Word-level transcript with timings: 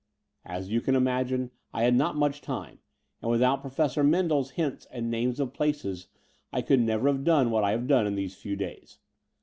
As 0.45 0.71
you 0.71 0.81
can 0.81 0.95
imagine, 0.95 1.51
I 1.73 1.83
had 1.83 1.93
not 1.93 2.15
much 2.15 2.41
time; 2.41 2.79
and 3.21 3.29
without 3.29 3.61
Professor 3.61 4.03
Mendel's 4.03 4.49
hints 4.57 4.87
and 4.89 5.11
names 5.11 5.39
of 5.39 5.53
places 5.53 6.07
I 6.51 6.63
could 6.63 6.79
never 6.79 7.07
have 7.07 7.23
done 7.23 7.51
what 7.51 7.63
I 7.63 7.69
have 7.69 7.87
in 7.87 8.15
these 8.15 8.33
few 8.33 8.55
days. 8.55 8.97